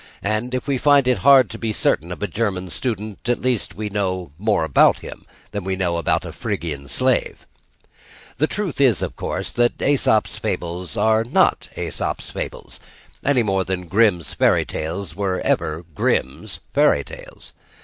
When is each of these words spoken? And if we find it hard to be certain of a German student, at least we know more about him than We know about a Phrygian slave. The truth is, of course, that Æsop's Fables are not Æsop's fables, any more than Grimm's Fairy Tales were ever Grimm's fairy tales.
And 0.23 0.55
if 0.55 0.67
we 0.67 0.79
find 0.79 1.07
it 1.07 1.19
hard 1.19 1.47
to 1.51 1.59
be 1.59 1.71
certain 1.71 2.11
of 2.11 2.23
a 2.23 2.27
German 2.27 2.71
student, 2.71 3.29
at 3.29 3.37
least 3.39 3.75
we 3.75 3.87
know 3.87 4.31
more 4.39 4.63
about 4.63 5.01
him 5.01 5.27
than 5.51 5.63
We 5.63 5.75
know 5.75 5.97
about 5.97 6.25
a 6.25 6.31
Phrygian 6.31 6.87
slave. 6.87 7.45
The 8.39 8.47
truth 8.47 8.81
is, 8.81 9.03
of 9.03 9.15
course, 9.15 9.51
that 9.51 9.77
Æsop's 9.77 10.39
Fables 10.39 10.97
are 10.97 11.23
not 11.23 11.69
Æsop's 11.77 12.31
fables, 12.31 12.79
any 13.23 13.43
more 13.43 13.63
than 13.63 13.87
Grimm's 13.87 14.33
Fairy 14.33 14.65
Tales 14.65 15.15
were 15.15 15.39
ever 15.41 15.85
Grimm's 15.93 16.61
fairy 16.73 17.03
tales. 17.03 17.53